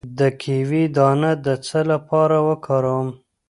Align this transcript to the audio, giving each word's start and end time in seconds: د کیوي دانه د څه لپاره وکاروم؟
د 0.19 0.21
کیوي 0.41 0.83
دانه 0.95 1.31
د 1.45 1.47
څه 1.65 1.79
لپاره 1.91 2.37
وکاروم؟ 2.47 3.07